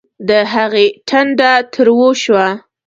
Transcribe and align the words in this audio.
د 0.29 0.31
هغې 0.53 0.85
ټنډه 1.07 1.51
تروه 1.73 2.09
شوه 2.23 2.47